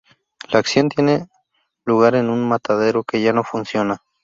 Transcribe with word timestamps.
La 0.51 0.57
acción 0.57 0.89
tiene 0.89 1.27
lugar 1.85 2.15
en 2.15 2.31
un 2.31 2.49
matadero 2.49 3.03
que 3.03 3.21
ya 3.21 3.33
no 3.33 3.43
funciona. 3.43 4.01